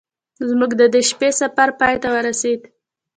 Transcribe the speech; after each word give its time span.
زموږ 0.49 0.71
د 0.79 0.83
دې 0.93 1.01
شپې 1.09 1.29
سفر 1.41 1.69
پای 1.79 1.95
ته 2.03 2.07
ورسید. 2.15 2.61